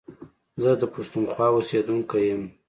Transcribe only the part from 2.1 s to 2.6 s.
يم